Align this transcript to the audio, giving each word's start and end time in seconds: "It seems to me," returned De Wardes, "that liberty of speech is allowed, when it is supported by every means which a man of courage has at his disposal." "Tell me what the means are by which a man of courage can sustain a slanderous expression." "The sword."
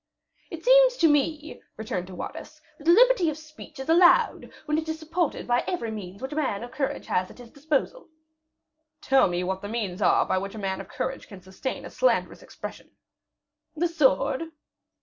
"It 0.49 0.65
seems 0.65 0.97
to 0.97 1.07
me," 1.07 1.61
returned 1.77 2.07
De 2.07 2.15
Wardes, 2.15 2.59
"that 2.79 2.87
liberty 2.87 3.29
of 3.29 3.37
speech 3.37 3.79
is 3.79 3.87
allowed, 3.87 4.51
when 4.65 4.79
it 4.79 4.89
is 4.89 4.97
supported 4.97 5.45
by 5.47 5.63
every 5.67 5.91
means 5.91 6.23
which 6.23 6.31
a 6.31 6.35
man 6.35 6.63
of 6.63 6.71
courage 6.71 7.05
has 7.05 7.29
at 7.29 7.37
his 7.37 7.51
disposal." 7.51 8.07
"Tell 8.99 9.27
me 9.27 9.43
what 9.43 9.61
the 9.61 9.69
means 9.69 10.01
are 10.01 10.25
by 10.25 10.39
which 10.39 10.55
a 10.55 10.57
man 10.57 10.81
of 10.81 10.89
courage 10.89 11.27
can 11.27 11.39
sustain 11.43 11.85
a 11.85 11.91
slanderous 11.91 12.41
expression." 12.41 12.89
"The 13.75 13.87
sword." 13.87 14.45